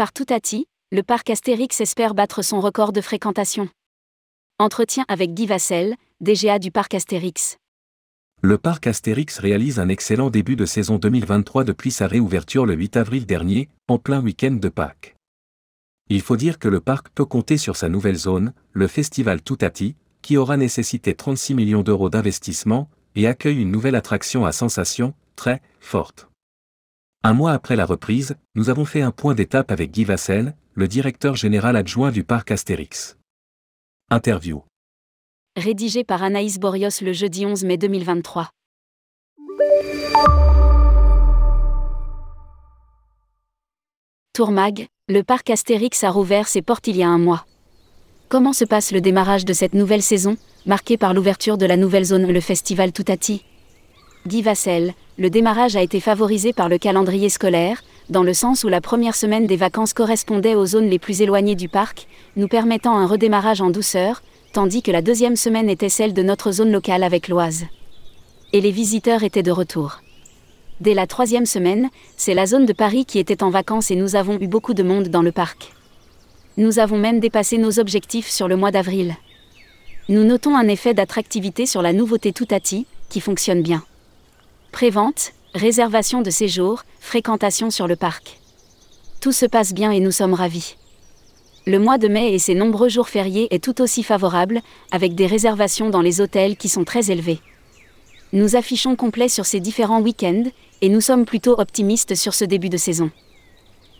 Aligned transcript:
Par 0.00 0.14
Toutati, 0.14 0.64
le 0.92 1.02
parc 1.02 1.28
Astérix 1.28 1.78
espère 1.82 2.14
battre 2.14 2.40
son 2.40 2.58
record 2.58 2.94
de 2.94 3.02
fréquentation. 3.02 3.68
Entretien 4.58 5.04
avec 5.08 5.34
Guy 5.34 5.44
Vassel, 5.44 5.94
DGA 6.22 6.58
du 6.58 6.70
parc 6.70 6.94
Astérix. 6.94 7.58
Le 8.40 8.56
parc 8.56 8.86
Astérix 8.86 9.38
réalise 9.38 9.78
un 9.78 9.90
excellent 9.90 10.30
début 10.30 10.56
de 10.56 10.64
saison 10.64 10.96
2023 10.96 11.64
depuis 11.64 11.90
sa 11.90 12.06
réouverture 12.06 12.64
le 12.64 12.72
8 12.72 12.96
avril 12.96 13.26
dernier, 13.26 13.68
en 13.88 13.98
plein 13.98 14.22
week-end 14.22 14.52
de 14.52 14.70
Pâques. 14.70 15.16
Il 16.08 16.22
faut 16.22 16.38
dire 16.38 16.58
que 16.58 16.68
le 16.68 16.80
parc 16.80 17.10
peut 17.10 17.26
compter 17.26 17.58
sur 17.58 17.76
sa 17.76 17.90
nouvelle 17.90 18.16
zone, 18.16 18.54
le 18.72 18.86
festival 18.86 19.42
Toutati, 19.42 19.96
qui 20.22 20.38
aura 20.38 20.56
nécessité 20.56 21.14
36 21.14 21.54
millions 21.54 21.82
d'euros 21.82 22.08
d'investissement, 22.08 22.88
et 23.16 23.26
accueille 23.26 23.60
une 23.60 23.70
nouvelle 23.70 23.96
attraction 23.96 24.46
à 24.46 24.52
sensation, 24.52 25.12
très 25.36 25.60
forte. 25.78 26.29
Un 27.22 27.34
mois 27.34 27.52
après 27.52 27.76
la 27.76 27.84
reprise, 27.84 28.34
nous 28.54 28.70
avons 28.70 28.86
fait 28.86 29.02
un 29.02 29.10
point 29.10 29.34
d'étape 29.34 29.70
avec 29.70 29.90
Guy 29.90 30.04
Vassel, 30.04 30.56
le 30.72 30.88
directeur 30.88 31.36
général 31.36 31.76
adjoint 31.76 32.12
du 32.12 32.24
parc 32.24 32.50
Astérix. 32.50 33.18
Interview. 34.08 34.62
Rédigé 35.54 36.02
par 36.02 36.22
Anaïs 36.22 36.58
Borios 36.58 37.02
le 37.02 37.12
jeudi 37.12 37.44
11 37.44 37.64
mai 37.64 37.76
2023. 37.76 38.48
Tourmag, 44.32 44.86
le 45.06 45.22
parc 45.22 45.50
Astérix 45.50 46.02
a 46.04 46.10
rouvert 46.10 46.48
ses 46.48 46.62
portes 46.62 46.86
il 46.86 46.96
y 46.96 47.02
a 47.02 47.08
un 47.08 47.18
mois. 47.18 47.44
Comment 48.30 48.54
se 48.54 48.64
passe 48.64 48.92
le 48.92 49.02
démarrage 49.02 49.44
de 49.44 49.52
cette 49.52 49.74
nouvelle 49.74 50.02
saison, 50.02 50.38
marquée 50.64 50.96
par 50.96 51.12
l'ouverture 51.12 51.58
de 51.58 51.66
la 51.66 51.76
nouvelle 51.76 52.04
zone 52.04 52.32
le 52.32 52.40
festival 52.40 52.92
Toutati? 52.92 53.44
Guy 54.26 54.42
Vassel, 54.42 54.92
le 55.18 55.30
démarrage 55.30 55.76
a 55.76 55.82
été 55.82 55.98
favorisé 55.98 56.52
par 56.52 56.68
le 56.68 56.76
calendrier 56.76 57.30
scolaire, 57.30 57.82
dans 58.10 58.22
le 58.22 58.34
sens 58.34 58.64
où 58.64 58.68
la 58.68 58.82
première 58.82 59.14
semaine 59.14 59.46
des 59.46 59.56
vacances 59.56 59.94
correspondait 59.94 60.54
aux 60.54 60.66
zones 60.66 60.90
les 60.90 60.98
plus 60.98 61.22
éloignées 61.22 61.54
du 61.54 61.70
parc, 61.70 62.06
nous 62.36 62.46
permettant 62.46 62.98
un 62.98 63.06
redémarrage 63.06 63.62
en 63.62 63.70
douceur, 63.70 64.22
tandis 64.52 64.82
que 64.82 64.90
la 64.90 65.00
deuxième 65.00 65.36
semaine 65.36 65.70
était 65.70 65.88
celle 65.88 66.12
de 66.12 66.22
notre 66.22 66.52
zone 66.52 66.70
locale 66.70 67.02
avec 67.02 67.28
l'Oise. 67.28 67.64
Et 68.52 68.60
les 68.60 68.72
visiteurs 68.72 69.22
étaient 69.22 69.42
de 69.42 69.50
retour. 69.50 70.02
Dès 70.82 70.92
la 70.92 71.06
troisième 71.06 71.46
semaine, 71.46 71.88
c'est 72.18 72.34
la 72.34 72.44
zone 72.44 72.66
de 72.66 72.74
Paris 72.74 73.06
qui 73.06 73.18
était 73.18 73.42
en 73.42 73.48
vacances 73.48 73.90
et 73.90 73.96
nous 73.96 74.16
avons 74.16 74.38
eu 74.38 74.48
beaucoup 74.48 74.74
de 74.74 74.82
monde 74.82 75.08
dans 75.08 75.22
le 75.22 75.32
parc. 75.32 75.72
Nous 76.58 76.78
avons 76.78 76.98
même 76.98 77.20
dépassé 77.20 77.56
nos 77.56 77.78
objectifs 77.78 78.28
sur 78.28 78.48
le 78.48 78.56
mois 78.56 78.70
d'avril. 78.70 79.16
Nous 80.10 80.24
notons 80.24 80.56
un 80.56 80.68
effet 80.68 80.92
d'attractivité 80.92 81.64
sur 81.64 81.80
la 81.80 81.94
nouveauté 81.94 82.32
Toutati, 82.32 82.86
qui 83.08 83.20
fonctionne 83.20 83.62
bien. 83.62 83.82
Prévente, 84.72 85.32
réservation 85.54 86.22
de 86.22 86.30
séjour, 86.30 86.84
fréquentation 87.00 87.70
sur 87.70 87.88
le 87.88 87.96
parc. 87.96 88.38
Tout 89.20 89.32
se 89.32 89.44
passe 89.44 89.74
bien 89.74 89.90
et 89.90 90.00
nous 90.00 90.12
sommes 90.12 90.32
ravis. 90.32 90.76
Le 91.66 91.78
mois 91.78 91.98
de 91.98 92.08
mai 92.08 92.32
et 92.32 92.38
ses 92.38 92.54
nombreux 92.54 92.88
jours 92.88 93.08
fériés 93.08 93.48
est 93.54 93.62
tout 93.62 93.82
aussi 93.82 94.02
favorable, 94.02 94.60
avec 94.92 95.14
des 95.14 95.26
réservations 95.26 95.90
dans 95.90 96.00
les 96.00 96.20
hôtels 96.20 96.56
qui 96.56 96.68
sont 96.68 96.84
très 96.84 97.10
élevées. 97.10 97.40
Nous 98.32 98.54
affichons 98.54 98.94
complet 98.94 99.28
sur 99.28 99.44
ces 99.44 99.60
différents 99.60 100.00
week-ends, 100.00 100.44
et 100.80 100.88
nous 100.88 101.00
sommes 101.00 101.24
plutôt 101.24 101.58
optimistes 101.58 102.14
sur 102.14 102.32
ce 102.32 102.44
début 102.44 102.70
de 102.70 102.76
saison. 102.76 103.10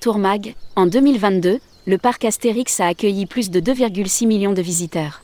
Tourmag, 0.01 0.55
en 0.77 0.87
2022, 0.87 1.59
le 1.87 1.99
parc 1.99 2.25
Astérix 2.25 2.79
a 2.81 2.87
accueilli 2.87 3.27
plus 3.27 3.51
de 3.51 3.61
2,6 3.61 4.27
millions 4.27 4.55
de 4.55 4.63
visiteurs. 4.63 5.23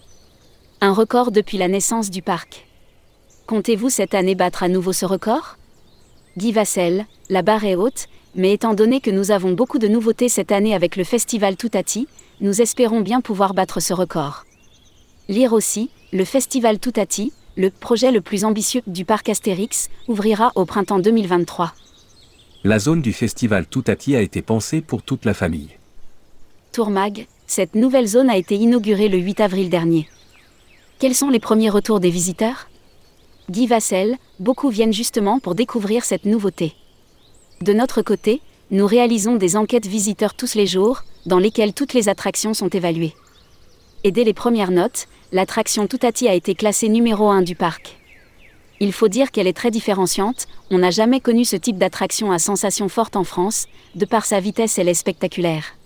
Un 0.80 0.92
record 0.92 1.30
depuis 1.30 1.56
la 1.56 1.68
naissance 1.68 2.10
du 2.10 2.20
parc. 2.20 2.65
Comptez-vous 3.46 3.90
cette 3.90 4.14
année 4.14 4.34
battre 4.34 4.64
à 4.64 4.68
nouveau 4.68 4.92
ce 4.92 5.06
record? 5.06 5.56
Guy 6.36 6.50
Vassel, 6.50 7.06
la 7.30 7.42
barre 7.42 7.64
est 7.64 7.76
haute, 7.76 8.08
mais 8.34 8.52
étant 8.52 8.74
donné 8.74 9.00
que 9.00 9.12
nous 9.12 9.30
avons 9.30 9.52
beaucoup 9.52 9.78
de 9.78 9.86
nouveautés 9.86 10.28
cette 10.28 10.50
année 10.50 10.74
avec 10.74 10.96
le 10.96 11.04
festival 11.04 11.56
Toutati, 11.56 12.08
nous 12.40 12.60
espérons 12.60 13.02
bien 13.02 13.20
pouvoir 13.20 13.54
battre 13.54 13.78
ce 13.78 13.94
record. 13.94 14.44
Lire 15.28 15.52
aussi, 15.52 15.90
le 16.12 16.24
festival 16.24 16.80
Toutati, 16.80 17.32
le 17.56 17.70
projet 17.70 18.10
le 18.10 18.20
plus 18.20 18.44
ambitieux 18.44 18.82
du 18.88 19.04
parc 19.04 19.28
Astérix, 19.28 19.90
ouvrira 20.08 20.50
au 20.56 20.64
printemps 20.64 20.98
2023. 20.98 21.72
La 22.64 22.80
zone 22.80 23.00
du 23.00 23.12
festival 23.12 23.66
Toutati 23.66 24.16
a 24.16 24.22
été 24.22 24.42
pensée 24.42 24.80
pour 24.80 25.04
toute 25.04 25.24
la 25.24 25.34
famille. 25.34 25.70
Tourmag, 26.72 27.28
cette 27.46 27.76
nouvelle 27.76 28.08
zone 28.08 28.28
a 28.28 28.36
été 28.36 28.56
inaugurée 28.56 29.08
le 29.08 29.18
8 29.18 29.38
avril 29.40 29.70
dernier. 29.70 30.08
Quels 30.98 31.14
sont 31.14 31.30
les 31.30 31.38
premiers 31.38 31.70
retours 31.70 32.00
des 32.00 32.10
visiteurs? 32.10 32.66
Guy 33.48 33.68
Vassel, 33.68 34.16
beaucoup 34.40 34.70
viennent 34.70 34.92
justement 34.92 35.38
pour 35.38 35.54
découvrir 35.54 36.04
cette 36.04 36.24
nouveauté. 36.24 36.74
De 37.60 37.72
notre 37.72 38.02
côté, 38.02 38.40
nous 38.72 38.86
réalisons 38.86 39.36
des 39.36 39.56
enquêtes 39.56 39.86
visiteurs 39.86 40.34
tous 40.34 40.56
les 40.56 40.66
jours, 40.66 41.04
dans 41.26 41.38
lesquelles 41.38 41.72
toutes 41.72 41.94
les 41.94 42.08
attractions 42.08 42.54
sont 42.54 42.68
évaluées. 42.68 43.14
Et 44.02 44.10
dès 44.10 44.24
les 44.24 44.34
premières 44.34 44.72
notes, 44.72 45.06
l'attraction 45.30 45.86
Toutati 45.86 46.26
a 46.26 46.34
été 46.34 46.56
classée 46.56 46.88
numéro 46.88 47.28
1 47.28 47.42
du 47.42 47.54
parc. 47.54 47.96
Il 48.80 48.92
faut 48.92 49.08
dire 49.08 49.30
qu'elle 49.30 49.46
est 49.46 49.56
très 49.56 49.70
différenciante, 49.70 50.48
on 50.72 50.78
n'a 50.78 50.90
jamais 50.90 51.20
connu 51.20 51.44
ce 51.44 51.56
type 51.56 51.78
d'attraction 51.78 52.32
à 52.32 52.40
sensation 52.40 52.88
forte 52.88 53.14
en 53.14 53.24
France, 53.24 53.66
de 53.94 54.04
par 54.04 54.26
sa 54.26 54.40
vitesse 54.40 54.78
elle 54.78 54.88
est 54.88 54.94
spectaculaire. 54.94 55.76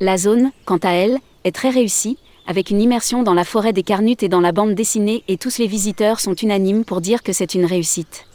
La 0.00 0.18
zone, 0.18 0.52
quant 0.66 0.78
à 0.82 0.90
elle, 0.90 1.18
est 1.44 1.54
très 1.54 1.70
réussie, 1.70 2.18
avec 2.46 2.70
une 2.70 2.80
immersion 2.80 3.22
dans 3.22 3.34
la 3.34 3.44
forêt 3.44 3.72
des 3.72 3.82
Carnutes 3.82 4.22
et 4.22 4.28
dans 4.28 4.40
la 4.40 4.52
bande 4.52 4.74
dessinée 4.74 5.22
et 5.28 5.36
tous 5.36 5.58
les 5.58 5.66
visiteurs 5.66 6.20
sont 6.20 6.34
unanimes 6.34 6.84
pour 6.84 7.00
dire 7.00 7.22
que 7.22 7.32
c'est 7.32 7.54
une 7.54 7.64
réussite. 7.64 8.26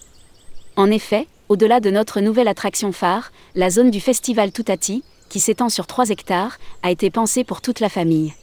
En 0.75 0.89
effet, 0.91 1.27
au-delà 1.49 1.79
de 1.79 1.89
notre 1.89 2.21
nouvelle 2.21 2.47
attraction 2.47 2.91
phare, 2.91 3.31
la 3.55 3.69
zone 3.69 3.91
du 3.91 3.99
festival 3.99 4.51
Toutati, 4.51 5.03
qui 5.29 5.39
s'étend 5.39 5.69
sur 5.69 5.87
3 5.87 6.09
hectares, 6.09 6.57
a 6.83 6.91
été 6.91 7.09
pensée 7.09 7.43
pour 7.43 7.61
toute 7.61 7.79
la 7.79 7.89
famille. 7.89 8.33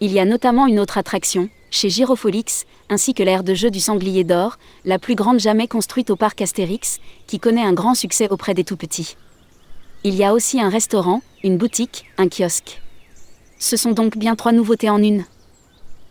Il 0.00 0.12
y 0.12 0.18
a 0.18 0.24
notamment 0.24 0.66
une 0.66 0.80
autre 0.80 0.98
attraction, 0.98 1.48
chez 1.70 1.88
Girofolix, 1.88 2.66
ainsi 2.90 3.14
que 3.14 3.22
l'aire 3.22 3.44
de 3.44 3.54
jeu 3.54 3.70
du 3.70 3.80
sanglier 3.80 4.24
d'or, 4.24 4.58
la 4.84 4.98
plus 4.98 5.14
grande 5.14 5.40
jamais 5.40 5.68
construite 5.68 6.10
au 6.10 6.16
parc 6.16 6.42
Astérix, 6.42 6.98
qui 7.26 7.38
connaît 7.38 7.62
un 7.62 7.72
grand 7.72 7.94
succès 7.94 8.28
auprès 8.28 8.54
des 8.54 8.64
tout-petits. 8.64 9.16
Il 10.04 10.14
y 10.14 10.24
a 10.24 10.34
aussi 10.34 10.60
un 10.60 10.68
restaurant, 10.68 11.22
une 11.44 11.56
boutique, 11.56 12.06
un 12.18 12.28
kiosque. 12.28 12.82
Ce 13.62 13.76
sont 13.76 13.92
donc 13.92 14.18
bien 14.18 14.34
trois 14.34 14.50
nouveautés 14.50 14.90
en 14.90 15.00
une. 15.00 15.24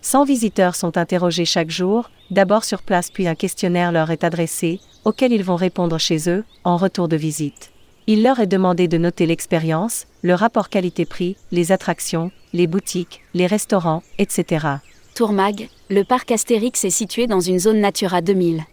100 0.03 0.23
visiteurs 0.23 0.73
sont 0.73 0.97
interrogés 0.97 1.43
chaque 1.43 1.69
jour, 1.69 2.09
d'abord 2.29 2.63
sur 2.63 2.81
place 2.81 3.11
puis 3.11 3.27
un 3.27 3.35
questionnaire 3.35 3.91
leur 3.91 4.09
est 4.09 4.23
adressé, 4.23 4.79
auquel 5.03 5.33
ils 5.33 5.43
vont 5.43 5.57
répondre 5.57 5.97
chez 5.97 6.29
eux, 6.29 6.45
en 6.63 6.77
retour 6.77 7.09
de 7.09 7.17
visite. 7.17 7.71
Il 8.07 8.23
leur 8.23 8.39
est 8.39 8.47
demandé 8.47 8.87
de 8.87 8.97
noter 8.97 9.25
l'expérience, 9.25 10.07
le 10.21 10.33
rapport 10.33 10.69
qualité-prix, 10.69 11.35
les 11.51 11.73
attractions, 11.73 12.31
les 12.53 12.67
boutiques, 12.67 13.19
les 13.33 13.47
restaurants, 13.47 14.01
etc. 14.17 14.67
Tourmag, 15.13 15.67
le 15.89 16.05
parc 16.05 16.31
Astérix 16.31 16.85
est 16.85 16.89
situé 16.89 17.27
dans 17.27 17.41
une 17.41 17.59
zone 17.59 17.81
Natura 17.81 18.21
2000. 18.21 18.63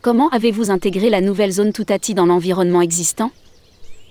Comment 0.00 0.30
avez-vous 0.30 0.70
intégré 0.70 1.10
la 1.10 1.20
nouvelle 1.20 1.52
zone 1.52 1.74
Toutati 1.74 2.14
dans 2.14 2.24
l'environnement 2.24 2.80
existant? 2.80 3.30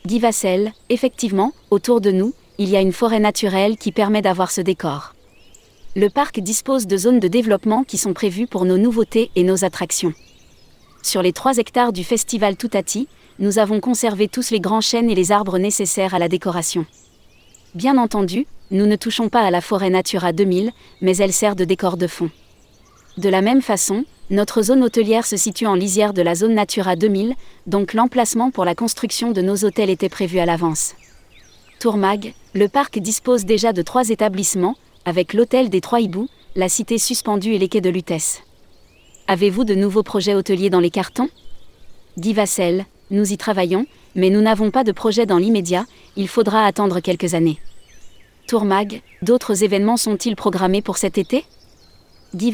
Guy 0.06 0.20
Vassel, 0.20 0.74
effectivement, 0.90 1.54
autour 1.72 2.02
de 2.02 2.12
nous, 2.12 2.36
il 2.62 2.68
y 2.68 2.76
a 2.76 2.82
une 2.82 2.92
forêt 2.92 3.22
naturelle 3.22 3.78
qui 3.78 3.94
permet 3.94 4.22
d'avoir 4.22 4.52
ce 4.52 4.60
décor. 4.60 5.16
Le 5.96 6.10
parc 6.10 6.42
dispose 6.42 6.88
de 6.88 6.98
zones 6.98 7.22
de 7.22 7.30
développement 7.30 7.86
qui 7.86 7.98
sont 7.98 8.12
prévues 8.12 8.48
pour 8.48 8.66
nos 8.66 8.78
nouveautés 8.78 9.32
et 9.38 9.44
nos 9.44 9.64
attractions. 9.64 10.14
Sur 11.02 11.22
les 11.22 11.32
3 11.32 11.58
hectares 11.58 11.94
du 11.94 12.04
festival 12.04 12.58
Toutati, 12.58 13.08
nous 13.40 13.60
avons 13.60 13.80
conservé 13.80 14.28
tous 14.28 14.52
les 14.52 14.60
grands 14.60 14.82
chênes 14.82 15.10
et 15.10 15.16
les 15.16 15.32
arbres 15.32 15.58
nécessaires 15.58 16.14
à 16.14 16.20
la 16.20 16.28
décoration. 16.28 16.86
Bien 17.76 17.98
entendu, 17.98 18.46
nous 18.72 18.88
ne 18.88 18.98
touchons 18.98 19.30
pas 19.30 19.42
à 19.42 19.52
la 19.52 19.62
forêt 19.62 19.90
Natura 19.90 20.34
2000, 20.34 20.72
mais 21.00 21.16
elle 21.16 21.32
sert 21.32 21.56
de 21.56 21.64
décor 21.64 21.96
de 21.96 22.08
fond. 22.08 22.30
De 23.18 23.30
la 23.30 23.42
même 23.42 23.62
façon, 23.62 24.04
notre 24.32 24.64
zone 24.64 24.84
hôtelière 24.84 25.26
se 25.26 25.38
situe 25.38 25.66
en 25.66 25.76
lisière 25.76 26.12
de 26.12 26.22
la 26.22 26.36
zone 26.36 26.56
Natura 26.56 26.98
2000, 26.98 27.36
donc 27.68 27.94
l'emplacement 27.94 28.52
pour 28.52 28.66
la 28.66 28.76
construction 28.76 29.32
de 29.32 29.42
nos 29.42 29.64
hôtels 29.64 29.90
était 29.90 30.10
prévu 30.10 30.40
à 30.40 30.46
l'avance. 30.46 30.94
Tourmag, 31.80 32.34
le 32.54 32.68
parc 32.68 33.00
dispose 33.00 33.46
déjà 33.46 33.72
de 33.72 33.82
trois 33.82 34.10
établissements, 34.10 34.76
avec 35.06 35.34
l'hôtel 35.34 35.70
des 35.70 35.80
Trois 35.80 36.02
Hiboux, 36.02 36.28
la 36.58 36.68
cité 36.68 36.98
suspendue 36.98 37.54
et 37.54 37.58
les 37.58 37.70
quais 37.70 37.80
de 37.80 37.90
Lutèce. 37.90 38.42
Avez-vous 39.30 39.64
de 39.64 39.76
nouveaux 39.76 40.04
projets 40.04 40.36
hôteliers 40.36 40.70
dans 40.70 40.82
les 40.82 40.90
cartons? 40.90 41.30
Guy 42.18 42.34
Vassel, 42.34 42.86
nous 43.12 43.32
y 43.32 43.38
travaillons, 43.38 43.86
mais 44.14 44.30
nous 44.30 44.42
n'avons 44.42 44.72
pas 44.72 44.84
de 44.84 44.92
projet 44.92 45.26
dans 45.26 45.38
l'immédiat, 45.38 45.86
il 46.18 46.28
faudra 46.28 46.66
attendre 46.66 47.00
quelques 47.00 47.34
années. 47.34 47.60
Tourmag, 48.46 49.02
d'autres 49.22 49.64
événements 49.64 49.96
sont-ils 49.96 50.36
programmés 50.36 50.82
pour 50.82 50.98
cet 50.98 51.18
été? 51.18 51.46
Guy 52.36 52.54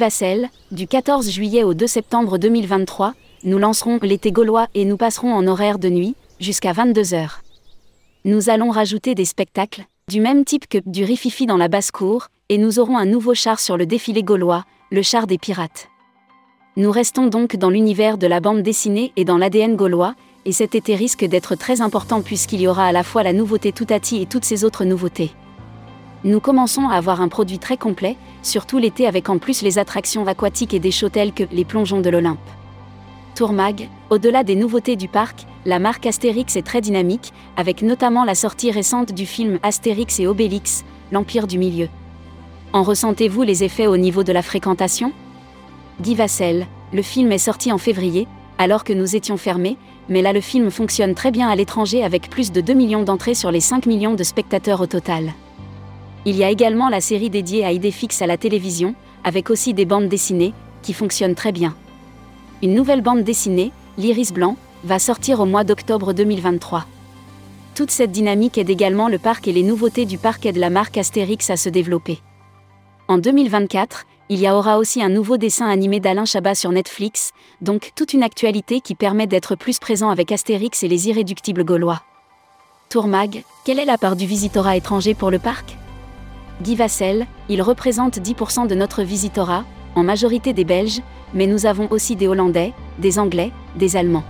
du 0.69 0.85
14 0.85 1.31
juillet 1.31 1.63
au 1.63 1.73
2 1.73 1.87
septembre 1.87 2.37
2023, 2.37 3.15
nous 3.43 3.57
lancerons 3.57 3.97
l'été 4.03 4.31
gaulois 4.31 4.67
et 4.75 4.85
nous 4.85 4.97
passerons 4.97 5.33
en 5.33 5.47
horaire 5.47 5.79
de 5.79 5.89
nuit, 5.89 6.15
jusqu'à 6.39 6.73
22h. 6.73 7.39
Nous 8.27 8.49
allons 8.49 8.71
rajouter 8.71 9.13
des 9.13 9.23
spectacles, 9.23 9.85
du 10.09 10.19
même 10.19 10.45
type 10.45 10.67
que 10.67 10.79
du 10.83 11.03
Rififi 11.03 11.45
dans 11.45 11.57
la 11.57 11.67
basse-cour, 11.67 12.29
et 12.49 12.57
nous 12.57 12.79
aurons 12.79 12.97
un 12.97 13.05
nouveau 13.05 13.35
char 13.35 13.59
sur 13.59 13.77
le 13.77 13.85
défilé 13.85 14.23
gaulois, 14.23 14.65
le 14.89 15.03
char 15.03 15.27
des 15.27 15.37
pirates. 15.37 15.89
Nous 16.75 16.89
restons 16.89 17.27
donc 17.27 17.55
dans 17.55 17.69
l'univers 17.69 18.17
de 18.17 18.25
la 18.25 18.39
bande 18.39 18.63
dessinée 18.63 19.11
et 19.15 19.25
dans 19.25 19.37
l'ADN 19.37 19.75
gaulois, 19.75 20.15
et 20.45 20.53
cet 20.53 20.73
été 20.73 20.95
risque 20.95 21.23
d'être 21.23 21.53
très 21.53 21.81
important 21.81 22.23
puisqu'il 22.23 22.61
y 22.61 22.67
aura 22.67 22.87
à 22.87 22.91
la 22.91 23.03
fois 23.03 23.21
la 23.21 23.31
nouveauté 23.31 23.71
Toutati 23.71 24.23
et 24.23 24.25
toutes 24.25 24.45
ces 24.45 24.63
autres 24.63 24.85
nouveautés. 24.85 25.29
Nous 26.23 26.39
commençons 26.39 26.89
à 26.89 26.95
avoir 26.95 27.21
un 27.21 27.27
produit 27.27 27.59
très 27.59 27.77
complet, 27.77 28.17
surtout 28.41 28.79
l'été 28.79 29.05
avec 29.05 29.29
en 29.29 29.37
plus 29.37 29.61
les 29.61 29.77
attractions 29.77 30.25
aquatiques 30.25 30.73
et 30.73 30.79
des 30.79 30.89
shows 30.89 31.09
tels 31.09 31.31
que 31.31 31.43
les 31.51 31.63
plongeons 31.63 32.01
de 32.01 32.09
l'Olympe. 32.09 32.39
Tourmag, 33.35 33.89
au-delà 34.09 34.45
des 34.45 34.55
nouveautés 34.55 34.95
du 34.95 35.09
parc, 35.09 35.45
la 35.65 35.77
marque 35.77 36.05
Astérix 36.05 36.55
est 36.55 36.65
très 36.65 36.79
dynamique, 36.79 37.33
avec 37.57 37.81
notamment 37.81 38.23
la 38.23 38.33
sortie 38.33 38.71
récente 38.71 39.11
du 39.11 39.25
film 39.25 39.59
Astérix 39.61 40.21
et 40.21 40.27
Obélix, 40.27 40.85
l'Empire 41.11 41.45
du 41.45 41.57
Milieu. 41.57 41.89
En 42.71 42.81
ressentez-vous 42.81 43.41
les 43.41 43.65
effets 43.65 43.87
au 43.87 43.97
niveau 43.97 44.23
de 44.23 44.31
la 44.31 44.41
fréquentation? 44.41 45.11
Vassel, 45.99 46.65
le 46.93 47.01
film 47.01 47.29
est 47.33 47.37
sorti 47.37 47.73
en 47.73 47.77
février, 47.77 48.25
alors 48.57 48.85
que 48.85 48.93
nous 48.93 49.17
étions 49.17 49.35
fermés, 49.35 49.75
mais 50.07 50.21
là 50.21 50.31
le 50.31 50.41
film 50.41 50.71
fonctionne 50.71 51.13
très 51.13 51.31
bien 51.31 51.49
à 51.49 51.57
l'étranger 51.57 52.05
avec 52.05 52.29
plus 52.29 52.53
de 52.53 52.61
2 52.61 52.73
millions 52.73 53.03
d'entrées 53.03 53.35
sur 53.35 53.51
les 53.51 53.59
5 53.59 53.85
millions 53.85 54.13
de 54.13 54.23
spectateurs 54.23 54.79
au 54.79 54.87
total. 54.87 55.33
Il 56.23 56.37
y 56.37 56.45
a 56.45 56.49
également 56.49 56.87
la 56.87 57.01
série 57.01 57.29
dédiée 57.29 57.65
à 57.65 57.73
Idéfix 57.73 58.21
à 58.21 58.27
la 58.27 58.37
télévision, 58.37 58.95
avec 59.25 59.49
aussi 59.49 59.73
des 59.73 59.85
bandes 59.85 60.07
dessinées, 60.07 60.53
qui 60.81 60.93
fonctionnent 60.93 61.35
très 61.35 61.51
bien. 61.51 61.75
Une 62.63 62.73
nouvelle 62.73 63.01
bande 63.01 63.23
dessinée, 63.23 63.71
L'Iris 63.97 64.31
Blanc, 64.31 64.55
va 64.85 64.97
sortir 64.97 65.41
au 65.41 65.45
mois 65.45 65.65
d'octobre 65.65 66.13
2023. 66.13 66.85
Toute 67.75 67.91
cette 67.91 68.11
dynamique 68.11 68.57
aide 68.57 68.69
également 68.69 69.09
le 69.09 69.19
parc 69.19 69.49
et 69.49 69.51
les 69.51 69.63
nouveautés 69.63 70.05
du 70.05 70.17
parc 70.17 70.45
aident 70.45 70.57
la 70.57 70.69
marque 70.69 70.97
Astérix 70.97 71.49
à 71.49 71.57
se 71.57 71.67
développer. 71.67 72.19
En 73.09 73.17
2024, 73.17 74.05
il 74.29 74.39
y 74.39 74.49
aura 74.49 74.77
aussi 74.77 75.03
un 75.03 75.09
nouveau 75.09 75.35
dessin 75.35 75.67
animé 75.67 75.99
d'Alain 75.99 76.23
Chabat 76.23 76.55
sur 76.55 76.71
Netflix, 76.71 77.31
donc 77.61 77.91
toute 77.93 78.13
une 78.13 78.23
actualité 78.23 78.79
qui 78.79 78.95
permet 78.95 79.27
d'être 79.27 79.55
plus 79.55 79.77
présent 79.77 80.09
avec 80.09 80.31
Astérix 80.31 80.81
et 80.83 80.87
les 80.87 81.09
irréductibles 81.09 81.65
gaulois. 81.65 82.03
Tourmag, 82.89 83.43
quelle 83.65 83.79
est 83.79 83.85
la 83.85 83.97
part 83.97 84.15
du 84.15 84.25
visitorat 84.25 84.77
étranger 84.77 85.13
pour 85.13 85.29
le 85.29 85.39
parc? 85.39 85.77
Guy 86.61 86.75
Vassel, 86.75 87.27
il 87.49 87.61
représente 87.61 88.17
10% 88.17 88.67
de 88.67 88.75
notre 88.75 89.03
visitorat, 89.03 89.65
en 89.95 90.03
majorité 90.03 90.53
des 90.53 90.63
Belges, 90.63 91.01
mais 91.35 91.45
nous 91.45 91.65
avons 91.65 91.87
aussi 91.91 92.15
des 92.15 92.27
Hollandais, 92.27 92.73
des 92.97 93.19
Anglais, 93.19 93.51
des 93.75 93.97
Allemands. 93.97 94.23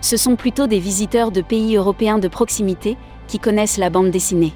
Ce 0.00 0.16
sont 0.16 0.36
plutôt 0.36 0.68
des 0.68 0.78
visiteurs 0.78 1.32
de 1.32 1.40
pays 1.40 1.74
européens 1.76 2.18
de 2.18 2.28
proximité, 2.28 2.96
qui 3.26 3.38
connaissent 3.38 3.78
la 3.78 3.90
bande 3.90 4.10
dessinée. 4.10 4.52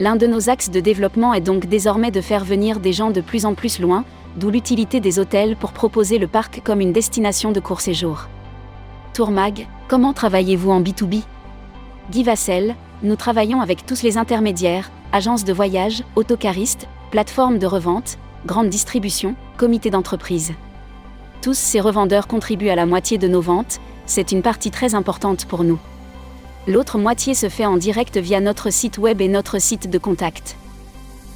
L'un 0.00 0.16
de 0.16 0.26
nos 0.26 0.50
axes 0.50 0.70
de 0.70 0.80
développement 0.80 1.32
est 1.34 1.40
donc 1.40 1.66
désormais 1.66 2.10
de 2.10 2.20
faire 2.20 2.44
venir 2.44 2.80
des 2.80 2.92
gens 2.92 3.10
de 3.10 3.20
plus 3.20 3.46
en 3.46 3.54
plus 3.54 3.78
loin, 3.80 4.04
d'où 4.36 4.50
l'utilité 4.50 5.00
des 5.00 5.18
hôtels 5.18 5.56
pour 5.56 5.72
proposer 5.72 6.18
le 6.18 6.26
parc 6.26 6.60
comme 6.64 6.80
une 6.80 6.92
destination 6.92 7.52
de 7.52 7.60
court 7.60 7.80
séjour. 7.80 8.28
Tourmag, 9.14 9.66
comment 9.88 10.12
travaillez-vous 10.12 10.70
en 10.70 10.80
B2B 10.80 11.22
Guy 12.10 12.22
Vassel, 12.22 12.74
nous 13.02 13.16
travaillons 13.16 13.60
avec 13.60 13.84
tous 13.84 14.02
les 14.02 14.16
intermédiaires, 14.16 14.90
agences 15.12 15.44
de 15.44 15.52
voyage, 15.52 16.02
autocaristes, 16.16 16.88
plateformes 17.10 17.58
de 17.58 17.66
revente, 17.66 18.16
grandes 18.46 18.70
distributions, 18.70 19.34
comités 19.56 19.90
d'entreprise. 19.90 20.52
Tous 21.42 21.54
ces 21.54 21.80
revendeurs 21.80 22.28
contribuent 22.28 22.68
à 22.68 22.76
la 22.76 22.86
moitié 22.86 23.18
de 23.18 23.26
nos 23.26 23.40
ventes, 23.40 23.80
c'est 24.06 24.30
une 24.30 24.42
partie 24.42 24.70
très 24.70 24.94
importante 24.94 25.44
pour 25.44 25.64
nous. 25.64 25.80
L'autre 26.68 26.98
moitié 26.98 27.34
se 27.34 27.48
fait 27.48 27.66
en 27.66 27.76
direct 27.76 28.16
via 28.16 28.40
notre 28.40 28.70
site 28.70 28.96
web 28.96 29.20
et 29.20 29.26
notre 29.26 29.60
site 29.60 29.90
de 29.90 29.98
contact. 29.98 30.56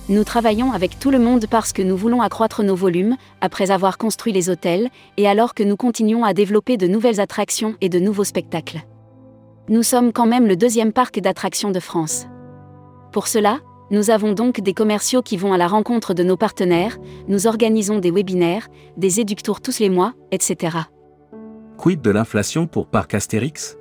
Nous 0.09 0.23
travaillons 0.23 0.71
avec 0.71 1.01
tout 1.01 1.11
le 1.11 1.19
monde 1.19 1.47
parce 1.51 1.73
que 1.73 1.83
nous 1.83 1.97
voulons 1.97 2.23
accroître 2.23 2.63
nos 2.63 2.77
volumes, 2.77 3.17
après 3.41 3.73
avoir 3.73 3.99
construit 3.99 4.33
les 4.33 4.49
hôtels, 4.49 4.91
et 5.17 5.27
alors 5.27 5.55
que 5.55 5.65
nous 5.65 5.77
continuons 5.77 6.23
à 6.23 6.35
développer 6.35 6.77
de 6.77 6.87
nouvelles 6.87 7.21
attractions 7.21 7.75
et 7.81 7.89
de 7.89 7.99
nouveaux 7.99 8.23
spectacles. 8.23 8.83
Nous 9.69 9.83
sommes 9.83 10.13
quand 10.13 10.27
même 10.27 10.47
le 10.47 10.55
deuxième 10.55 10.93
parc 10.93 11.19
d'attractions 11.19 11.73
de 11.73 11.81
France. 11.81 12.29
Pour 13.11 13.27
cela, 13.27 13.59
nous 13.91 14.11
avons 14.11 14.33
donc 14.33 14.61
des 14.61 14.75
commerciaux 14.75 15.23
qui 15.23 15.37
vont 15.37 15.53
à 15.53 15.59
la 15.59 15.69
rencontre 15.69 16.13
de 16.13 16.23
nos 16.23 16.37
partenaires, 16.37 16.99
nous 17.29 17.47
organisons 17.47 17.99
des 17.99 18.11
webinaires, 18.11 18.69
des 18.97 19.21
éductours 19.21 19.61
tous 19.61 19.79
les 19.79 19.89
mois, 19.89 20.15
etc. 20.33 20.77
Quid 21.79 22.01
de 22.01 22.11
l'inflation 22.11 22.67
pour 22.67 22.89
Parc 22.89 23.15
Astérix? 23.15 23.77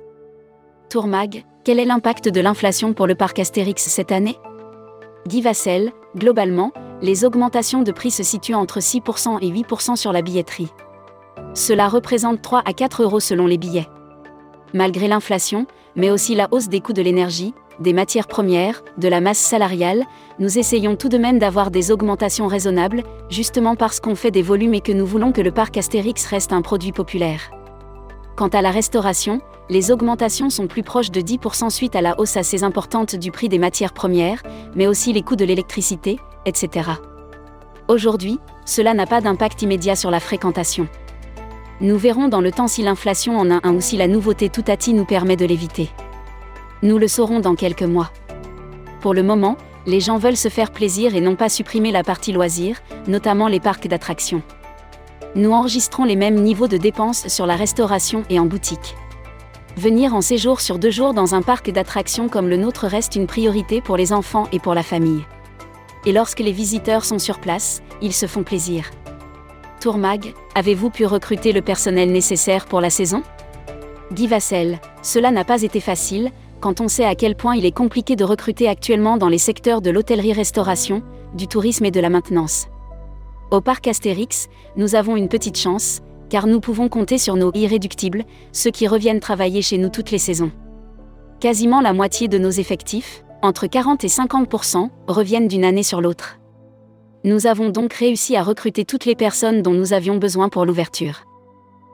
Tourmag, 0.90 1.44
quel 1.64 1.80
est 1.80 1.84
l'impact 1.84 2.28
de 2.28 2.40
l'inflation 2.40 2.92
pour 2.92 3.06
le 3.06 3.16
parc 3.16 3.40
Astérix 3.40 3.82
cette 3.82 4.12
année? 4.12 4.36
Guy 5.26 5.40
Vassel, 5.40 5.90
globalement, 6.14 6.72
les 7.02 7.24
augmentations 7.24 7.82
de 7.82 7.90
prix 7.90 8.12
se 8.12 8.22
situent 8.22 8.54
entre 8.54 8.78
6% 8.78 9.38
et 9.42 9.50
8% 9.50 9.96
sur 9.96 10.12
la 10.12 10.22
billetterie. 10.22 10.70
Cela 11.54 11.88
représente 11.88 12.42
3 12.42 12.62
à 12.64 12.72
4 12.72 13.02
euros 13.02 13.20
selon 13.20 13.46
les 13.46 13.58
billets 13.58 13.88
malgré 14.76 15.08
l'inflation, 15.08 15.66
mais 15.96 16.10
aussi 16.10 16.34
la 16.34 16.48
hausse 16.52 16.68
des 16.68 16.80
coûts 16.80 16.92
de 16.92 17.02
l'énergie, 17.02 17.54
des 17.80 17.92
matières 17.92 18.26
premières, 18.26 18.82
de 18.98 19.08
la 19.08 19.20
masse 19.20 19.38
salariale, 19.38 20.04
nous 20.38 20.58
essayons 20.58 20.96
tout 20.96 21.08
de 21.08 21.18
même 21.18 21.38
d'avoir 21.38 21.70
des 21.70 21.90
augmentations 21.90 22.46
raisonnables, 22.46 23.02
justement 23.28 23.74
parce 23.74 24.00
qu'on 24.00 24.14
fait 24.14 24.30
des 24.30 24.42
volumes 24.42 24.74
et 24.74 24.80
que 24.80 24.92
nous 24.92 25.06
voulons 25.06 25.32
que 25.32 25.40
le 25.40 25.50
parc 25.50 25.76
Astérix 25.76 26.26
reste 26.26 26.52
un 26.52 26.62
produit 26.62 26.92
populaire. 26.92 27.50
Quant 28.36 28.48
à 28.48 28.62
la 28.62 28.70
restauration, 28.70 29.40
les 29.68 29.90
augmentations 29.90 30.50
sont 30.50 30.68
plus 30.68 30.82
proches 30.82 31.10
de 31.10 31.20
10% 31.20 31.70
suite 31.70 31.96
à 31.96 32.02
la 32.02 32.18
hausse 32.20 32.36
assez 32.36 32.62
importante 32.62 33.16
du 33.16 33.32
prix 33.32 33.48
des 33.48 33.58
matières 33.58 33.92
premières, 33.92 34.42
mais 34.74 34.86
aussi 34.86 35.12
les 35.12 35.22
coûts 35.22 35.36
de 35.36 35.44
l'électricité, 35.44 36.18
etc. 36.44 36.90
Aujourd'hui, 37.88 38.38
cela 38.64 38.94
n'a 38.94 39.06
pas 39.06 39.20
d'impact 39.20 39.62
immédiat 39.62 39.96
sur 39.96 40.10
la 40.10 40.20
fréquentation. 40.20 40.86
Nous 41.82 41.98
verrons 41.98 42.28
dans 42.28 42.40
le 42.40 42.52
temps 42.52 42.68
si 42.68 42.82
l'inflation 42.82 43.38
en 43.38 43.50
a 43.50 43.60
un 43.62 43.74
ou 43.74 43.82
si 43.82 43.98
la 43.98 44.08
nouveauté 44.08 44.48
Toutati 44.48 44.94
nous 44.94 45.04
permet 45.04 45.36
de 45.36 45.44
l'éviter. 45.44 45.90
Nous 46.82 46.96
le 46.96 47.06
saurons 47.06 47.40
dans 47.40 47.54
quelques 47.54 47.82
mois. 47.82 48.10
Pour 49.02 49.12
le 49.12 49.22
moment, 49.22 49.58
les 49.86 50.00
gens 50.00 50.16
veulent 50.16 50.38
se 50.38 50.48
faire 50.48 50.70
plaisir 50.70 51.14
et 51.14 51.20
n'ont 51.20 51.36
pas 51.36 51.50
supprimé 51.50 51.92
la 51.92 52.02
partie 52.02 52.32
loisirs, 52.32 52.80
notamment 53.06 53.46
les 53.46 53.60
parcs 53.60 53.88
d'attractions. 53.88 54.42
Nous 55.34 55.52
enregistrons 55.52 56.04
les 56.04 56.16
mêmes 56.16 56.42
niveaux 56.42 56.66
de 56.66 56.78
dépenses 56.78 57.28
sur 57.28 57.44
la 57.44 57.56
restauration 57.56 58.24
et 58.30 58.40
en 58.40 58.46
boutique. 58.46 58.96
Venir 59.76 60.14
en 60.14 60.22
séjour 60.22 60.62
sur 60.62 60.78
deux 60.78 60.90
jours 60.90 61.12
dans 61.12 61.34
un 61.34 61.42
parc 61.42 61.70
d'attractions 61.70 62.30
comme 62.30 62.48
le 62.48 62.56
nôtre 62.56 62.86
reste 62.86 63.16
une 63.16 63.26
priorité 63.26 63.82
pour 63.82 63.98
les 63.98 64.14
enfants 64.14 64.48
et 64.50 64.60
pour 64.60 64.72
la 64.72 64.82
famille. 64.82 65.26
Et 66.06 66.12
lorsque 66.12 66.40
les 66.40 66.52
visiteurs 66.52 67.04
sont 67.04 67.18
sur 67.18 67.38
place, 67.38 67.82
ils 68.00 68.14
se 68.14 68.26
font 68.26 68.44
plaisir. 68.44 68.90
Tourmag, 69.86 70.34
avez-vous 70.56 70.90
pu 70.90 71.06
recruter 71.06 71.52
le 71.52 71.62
personnel 71.62 72.10
nécessaire 72.10 72.66
pour 72.66 72.80
la 72.80 72.90
saison? 72.90 73.22
Guy 74.12 74.26
Vassel, 74.26 74.80
cela 75.00 75.30
n'a 75.30 75.44
pas 75.44 75.62
été 75.62 75.78
facile, 75.78 76.32
quand 76.58 76.80
on 76.80 76.88
sait 76.88 77.04
à 77.04 77.14
quel 77.14 77.36
point 77.36 77.54
il 77.54 77.64
est 77.64 77.70
compliqué 77.70 78.16
de 78.16 78.24
recruter 78.24 78.66
actuellement 78.66 79.16
dans 79.16 79.28
les 79.28 79.38
secteurs 79.38 79.82
de 79.82 79.90
l'hôtellerie-restauration, 79.90 81.04
du 81.34 81.46
tourisme 81.46 81.84
et 81.84 81.92
de 81.92 82.00
la 82.00 82.10
maintenance. 82.10 82.66
Au 83.52 83.60
parc 83.60 83.86
Astérix, 83.86 84.48
nous 84.76 84.96
avons 84.96 85.14
une 85.14 85.28
petite 85.28 85.56
chance, 85.56 86.00
car 86.30 86.48
nous 86.48 86.58
pouvons 86.58 86.88
compter 86.88 87.16
sur 87.16 87.36
nos 87.36 87.52
irréductibles, 87.54 88.24
ceux 88.50 88.72
qui 88.72 88.88
reviennent 88.88 89.20
travailler 89.20 89.62
chez 89.62 89.78
nous 89.78 89.88
toutes 89.88 90.10
les 90.10 90.18
saisons. 90.18 90.50
Quasiment 91.38 91.80
la 91.80 91.92
moitié 91.92 92.26
de 92.26 92.38
nos 92.38 92.50
effectifs, 92.50 93.22
entre 93.40 93.68
40 93.68 94.02
et 94.02 94.08
50% 94.08 94.88
reviennent 95.06 95.46
d'une 95.46 95.64
année 95.64 95.84
sur 95.84 96.00
l'autre. 96.00 96.40
Nous 97.24 97.46
avons 97.46 97.70
donc 97.70 97.92
réussi 97.92 98.36
à 98.36 98.42
recruter 98.42 98.84
toutes 98.84 99.04
les 99.04 99.14
personnes 99.14 99.62
dont 99.62 99.72
nous 99.72 99.92
avions 99.92 100.16
besoin 100.16 100.48
pour 100.48 100.64
l'ouverture. 100.64 101.24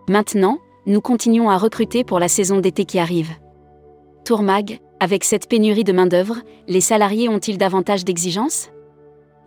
Maintenant, 0.09 0.59
nous 0.87 1.01
continuons 1.01 1.49
à 1.49 1.57
recruter 1.57 2.05
pour 2.05 2.19
la 2.19 2.29
saison 2.29 2.59
d'été 2.59 2.85
qui 2.85 2.99
arrive. 2.99 3.31
Tourmag, 4.25 4.81
avec 5.01 5.25
cette 5.25 5.49
pénurie 5.49 5.85
de 5.85 5.93
main-d'œuvre, 5.93 6.39
les 6.69 6.81
salariés 6.81 7.29
ont-ils 7.29 7.59
davantage 7.59 8.05
d'exigences? 8.05 8.71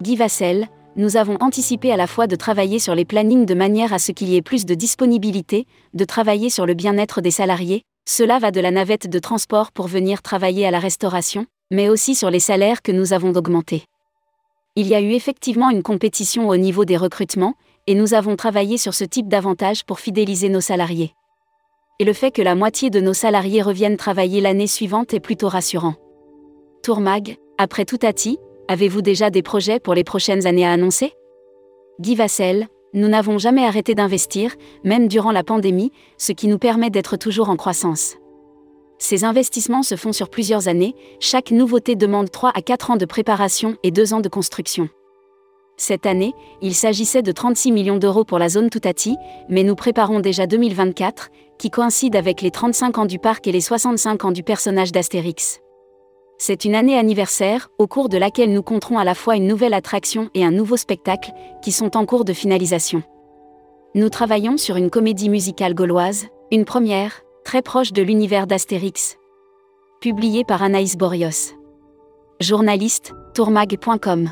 Guy 0.02 0.16
Vassel, 0.16 0.68
nous 0.98 1.18
avons 1.18 1.38
anticipé 1.42 1.92
à 1.92 1.98
la 1.98 2.08
fois 2.08 2.28
de 2.28 2.36
travailler 2.36 2.80
sur 2.80 2.96
les 2.96 3.06
plannings 3.06 3.46
de 3.46 3.54
manière 3.54 3.94
à 3.94 4.00
ce 4.00 4.12
qu'il 4.12 4.30
y 4.30 4.38
ait 4.38 4.42
plus 4.42 4.66
de 4.66 4.76
disponibilité, 4.76 5.68
de 5.94 6.06
travailler 6.06 6.50
sur 6.50 6.66
le 6.66 6.74
bien-être 6.74 7.22
des 7.22 7.32
salariés, 7.32 7.84
cela 8.08 8.40
va 8.40 8.52
de 8.52 8.62
la 8.62 8.72
navette 8.72 9.10
de 9.10 9.20
transport 9.20 9.72
pour 9.72 9.88
venir 9.88 10.22
travailler 10.22 10.66
à 10.66 10.72
la 10.72 10.80
restauration, 10.80 11.48
mais 11.72 11.90
aussi 11.90 12.16
sur 12.16 12.30
les 12.30 12.40
salaires 12.40 12.82
que 12.82 12.92
nous 12.92 13.14
avons 13.14 13.34
augmentés. 13.34 13.84
Il 14.78 14.88
y 14.88 14.96
a 14.96 15.00
eu 15.00 15.12
effectivement 15.12 15.70
une 15.70 15.84
compétition 15.84 16.50
au 16.50 16.58
niveau 16.58 16.84
des 16.84 16.98
recrutements, 16.98 17.54
et 17.88 17.96
nous 17.96 18.14
avons 18.14 18.36
travaillé 18.36 18.78
sur 18.78 18.94
ce 18.94 19.06
type 19.06 19.30
d'avantages 19.30 19.86
pour 19.86 20.02
fidéliser 20.02 20.50
nos 20.50 20.60
salariés. 20.60 21.14
Et 22.00 22.04
le 22.04 22.12
fait 22.12 22.32
que 22.32 22.42
la 22.42 22.56
moitié 22.56 22.90
de 22.90 23.00
nos 23.00 23.14
salariés 23.14 23.62
reviennent 23.62 23.96
travailler 23.96 24.42
l'année 24.42 24.68
suivante 24.68 25.14
est 25.14 25.22
plutôt 25.22 25.48
rassurant. 25.48 25.96
Tourmag, 26.84 27.38
après 27.58 27.86
tout 27.86 27.96
Toutati, 27.96 28.38
avez-vous 28.68 29.02
déjà 29.02 29.30
des 29.30 29.42
projets 29.42 29.80
pour 29.80 29.94
les 29.94 30.04
prochaines 30.04 30.46
années 30.46 30.66
à 30.66 30.72
annoncer? 30.72 31.14
Guy 32.02 32.16
Vassel, 32.16 32.68
nous 32.94 33.08
n'avons 33.08 33.38
jamais 33.38 33.66
arrêté 33.66 33.96
d'investir, 33.96 34.56
même 34.84 35.08
durant 35.08 35.32
la 35.32 35.44
pandémie, 35.44 35.94
ce 36.18 36.34
qui 36.34 36.50
nous 36.50 36.60
permet 36.60 36.90
d'être 36.90 37.16
toujours 37.16 37.50
en 37.50 37.56
croissance. 37.56 38.18
Ces 38.98 39.24
investissements 39.24 39.84
se 39.84 39.96
font 39.96 40.14
sur 40.14 40.30
plusieurs 40.30 40.68
années, 40.68 40.96
chaque 41.20 41.52
nouveauté 41.52 41.96
demande 41.96 42.32
3 42.32 42.52
à 42.56 42.62
4 42.62 42.92
ans 42.92 42.96
de 42.98 43.06
préparation 43.06 43.78
et 43.84 43.92
2 43.92 44.14
ans 44.14 44.22
de 44.22 44.30
construction. 44.30 44.90
Cette 45.78 46.06
année, 46.06 46.34
il 46.62 46.74
s'agissait 46.74 47.22
de 47.22 47.34
36 47.34 47.74
millions 47.74 47.98
d'euros 47.98 48.24
pour 48.24 48.40
la 48.40 48.48
zone 48.48 48.70
Toutati, 48.70 49.18
mais 49.50 49.64
nous 49.64 49.76
préparons 49.76 50.22
déjà 50.22 50.48
2024, 50.48 51.30
qui 51.58 51.70
coïncide 51.70 52.16
avec 52.16 52.42
les 52.42 52.52
35 52.52 52.98
ans 52.98 53.06
du 53.06 53.20
parc 53.20 53.46
et 53.48 53.52
les 53.52 53.62
65 53.62 54.24
ans 54.24 54.32
du 54.32 54.42
personnage 54.42 54.94
d'Astérix. 54.94 55.60
C'est 56.38 56.64
une 56.64 56.76
année 56.76 56.98
anniversaire, 56.98 57.70
au 57.78 57.88
cours 57.88 58.08
de 58.08 58.18
laquelle 58.18 58.54
nous 58.54 58.64
compterons 58.64 58.98
à 58.98 59.04
la 59.04 59.16
fois 59.16 59.36
une 59.36 59.48
nouvelle 59.48 59.74
attraction 59.74 60.30
et 60.34 60.46
un 60.46 60.52
nouveau 60.52 60.78
spectacle, 60.78 61.32
qui 61.62 61.74
sont 61.74 61.98
en 61.98 62.06
cours 62.06 62.26
de 62.26 62.34
finalisation. 62.34 63.04
Nous 63.96 64.10
travaillons 64.10 64.58
sur 64.58 64.78
une 64.78 64.90
comédie 64.90 65.30
musicale 65.30 65.74
gauloise, 65.74 66.28
une 66.52 66.66
première, 66.66 67.25
très 67.46 67.62
proche 67.62 67.94
de 67.94 68.02
l'univers 68.02 68.48
d'Astérix. 68.48 69.18
Publiée 70.02 70.44
par 70.44 70.64
Anaïs 70.64 70.98
Borios. 70.98 71.54
Journaliste, 72.42 73.14
tourmag.com 73.34 74.32